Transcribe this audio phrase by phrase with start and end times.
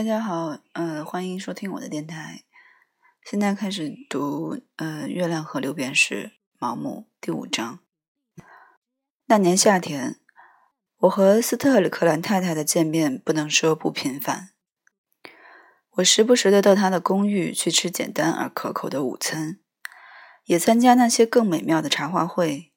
[0.00, 2.44] 大家好，呃，欢迎收听我的电台。
[3.22, 7.80] 现在开始读呃《月亮河流变时》毛姆第五章。
[9.26, 10.18] 那年夏天，
[11.00, 14.52] 我和斯特里克兰太太的见面不能说不频繁。
[15.90, 19.58] 我时不时的到她的公寓去吃简单而可口的午餐，
[20.46, 22.72] 也参加那些更美妙的茶话会。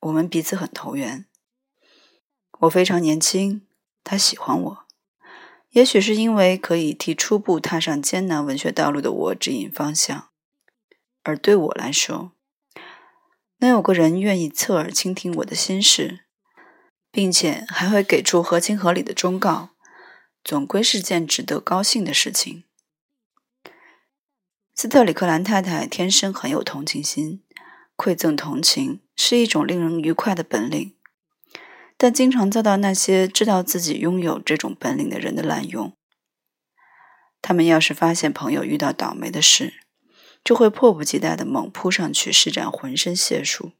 [0.00, 1.26] 我们彼此很投缘。
[2.60, 3.66] 我非常年轻，
[4.02, 4.87] 她喜欢我。
[5.70, 10.28] 也许是因为可以替初步踏上艰难文学道路的我指引方向，
[11.22, 12.32] 而对我来说，
[13.58, 16.24] 能有个人愿意侧耳倾听我的心事，
[17.10, 19.70] 并且还会给出合情合理的忠告，
[20.42, 22.64] 总归是件值得高兴的事情。
[24.74, 27.42] 斯特里克兰太太天生很有同情心，
[27.96, 30.94] 馈赠同情是一种令人愉快的本领。
[31.98, 35.92] 但经常遭到那些知道自己拥有这种本领的人的滥用。
[37.42, 39.74] 他们要是发现朋友遇到倒霉的事，
[40.44, 43.72] 就会迫不及待地猛扑上去施展浑身解数。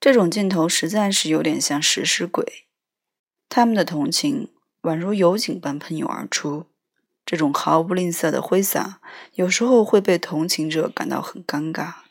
[0.00, 2.66] 这种劲头实在是有点像食尸鬼。
[3.48, 4.50] 他们的同情
[4.82, 6.66] 宛如油井般喷涌而出。
[7.24, 9.00] 这种毫不吝啬的挥洒，
[9.34, 12.01] 有时候会被同情者感到很尴尬。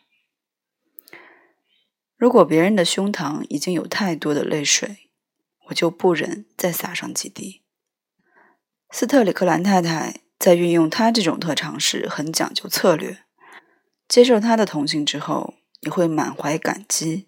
[2.22, 5.10] 如果别人的胸膛已经有太多的泪水，
[5.70, 7.64] 我就不忍再洒上几滴。
[8.92, 13.24] 斯特里克兰太太在运用她这种特长时很讲究策略。
[14.08, 17.28] 接受她的同情之后，你会满怀感激。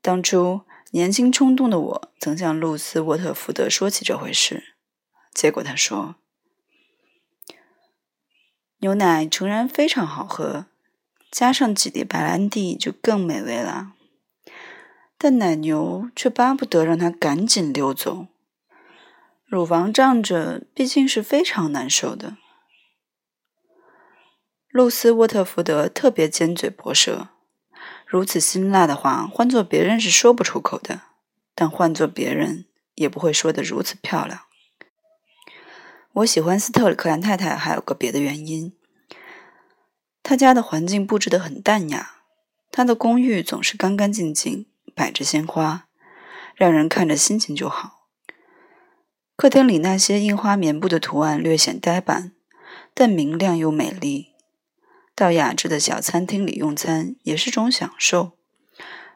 [0.00, 4.74] 当初年轻冲动的我曾向露丝·沃特福德说起这回事，
[5.34, 6.14] 结果他说
[8.80, 10.68] ：“牛奶诚然非常好喝。”
[11.30, 13.92] 加上几滴白兰地就更美味了，
[15.18, 18.26] 但奶牛却巴不得让它赶紧溜走。
[19.44, 22.36] 乳房胀着毕竟是非常难受的。
[24.68, 27.28] 露丝·沃特福德特别尖嘴薄舌，
[28.06, 31.02] 如此辛辣的话，换做别人是说不出口的，
[31.54, 34.42] 但换做别人也不会说得如此漂亮。
[36.12, 38.74] 我喜欢斯特里克兰太太，还有个别的原因。
[40.28, 42.16] 他家的环境布置得很淡雅，
[42.72, 45.86] 他的公寓总是干干净净，摆着鲜花，
[46.56, 48.08] 让人看着心情就好。
[49.36, 52.32] 客厅里那些印花棉布的图案略显呆板，
[52.92, 54.32] 但明亮又美丽。
[55.14, 58.32] 到雅致的小餐厅里用餐也是种享受，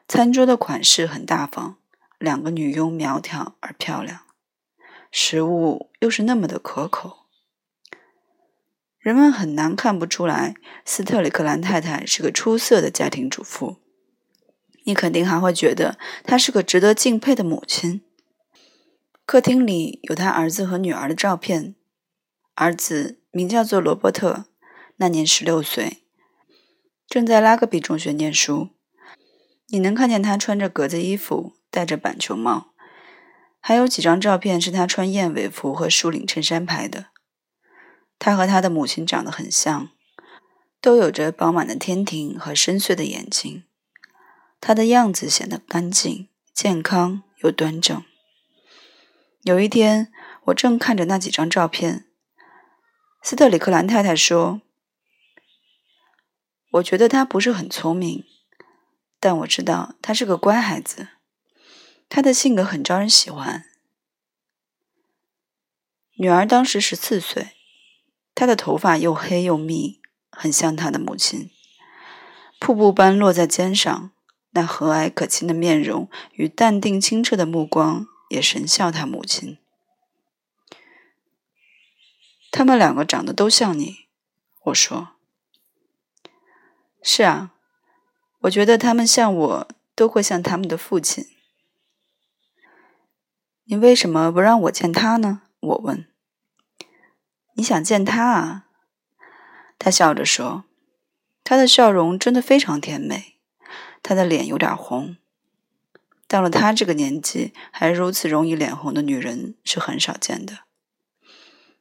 [0.07, 1.75] 餐桌的款式很大方，
[2.19, 4.21] 两个女佣苗条而漂亮，
[5.11, 7.20] 食物又是那么的可口。
[9.01, 10.53] 人们很难看不出来，
[10.85, 13.77] 斯特里克兰太太是个出色的家庭主妇。
[14.83, 18.01] 你肯定还会觉得她是个值得敬佩的母亲。
[19.25, 21.73] 客厅里有他儿子和女儿的照片。
[22.53, 24.45] 儿子名叫做罗伯特，
[24.97, 26.03] 那年十六岁，
[27.07, 28.69] 正在拉格比中学念书。
[29.69, 32.73] 你能看见他穿着格子衣服，戴着板球帽。
[33.59, 37.07] 还有几张照片是他穿燕尾服和竖领衬衫拍的。
[38.23, 39.89] 他和他的母亲长得很像，
[40.79, 43.63] 都有着饱满的天庭和深邃的眼睛。
[44.59, 48.05] 他的样子显得干净、健康又端正。
[49.41, 52.05] 有一天，我正看着那几张照片，
[53.23, 54.61] 斯特里克兰太太说
[56.73, 58.23] ：“我觉得他不是很聪明，
[59.19, 61.07] 但我知道他是个乖孩子。
[62.07, 63.65] 他的性格很招人喜欢。”
[66.19, 67.55] 女儿当时十四岁。
[68.41, 71.51] 他的头发又黑又密，很像他的母亲，
[72.59, 74.09] 瀑布般落在肩上。
[74.53, 79.59] 那和蔼可亲的面容与淡定清澈的目光，也神像他母亲。
[82.49, 84.07] 他们两个长得都像你，
[84.63, 85.09] 我说。
[87.03, 87.53] 是啊，
[88.39, 91.27] 我觉得他们像我，都会像他们的父亲。
[93.65, 95.43] 你为什么不让我见他呢？
[95.59, 96.10] 我问。
[97.53, 98.65] 你想见他啊？
[99.77, 100.65] 他笑着说，
[101.43, 103.37] 他的笑容真的非常甜美。
[104.03, 105.17] 他的脸有点红。
[106.27, 110.59] 到了他这个年纪还如此容易脸红的女人是很少见的。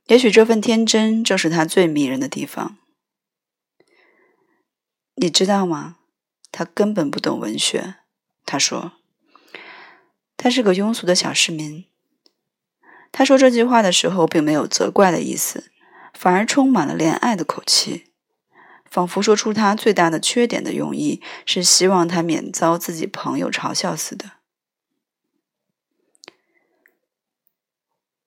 [0.07, 2.79] 也许这份天真正是他最迷人的地方。
[5.15, 5.99] 你知道吗？
[6.51, 7.97] 他根本不懂文学。
[8.45, 8.95] 他说，
[10.37, 11.87] 他是个庸俗的小市民。
[13.21, 15.71] 他说这句话的时候，并没有责怪的意思，
[16.15, 18.07] 反而充满了怜爱的口气，
[18.91, 24.31] 仿佛说出他最大的缺点的用意是希望他免遭自己朋友嘲笑似的。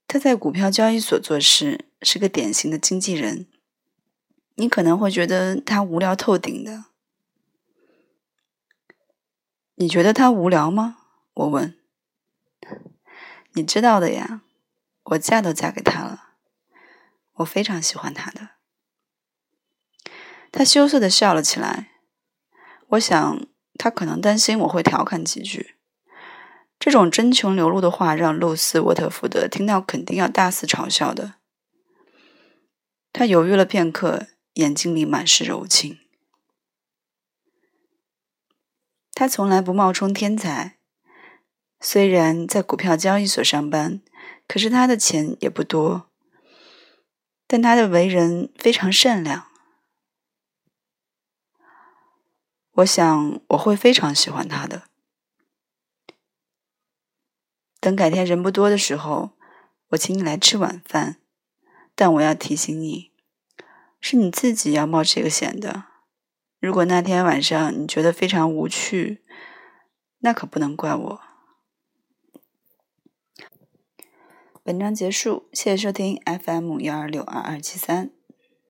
[0.07, 3.47] 他在股票交易所做事，是个典型的经纪人。
[4.53, 6.83] 你可能会觉得他无聊透顶的。
[9.73, 10.97] 你觉得他无聊吗？
[11.33, 11.75] 我问。
[13.53, 14.43] 你知道的呀，
[15.03, 16.35] 我嫁都嫁给他了，
[17.33, 18.49] 我非常喜欢他的。
[20.51, 21.91] 他羞涩的笑了起来。
[22.89, 23.47] 我想
[23.79, 25.75] 他可能担心我会调侃几句。
[26.77, 31.35] 这种真情流露的话让露丝·沃特福德听到肯定要大肆嘲笑的。
[33.11, 35.99] 他犹豫了片刻，眼睛里满是柔情。
[39.13, 40.77] 他从来不冒充天才，
[41.79, 44.01] 虽然在股票交易所上班，
[44.53, 46.11] 可是他的钱也不多。
[47.47, 49.47] 但他的为人非常善良。
[52.73, 54.83] 我想我会非常喜欢他的。
[57.79, 59.31] 等改天人不多的时候，
[59.87, 61.17] 我请你来吃晚饭。
[61.95, 63.11] 但我要提醒你，
[63.99, 65.85] 是你自己要冒这个险的。
[66.59, 69.23] 如果那天晚上你觉得非常无趣，
[70.19, 71.32] 那可不能怪我。
[74.65, 78.11] 本章结束，谢谢收听 FM 幺二六二二七三。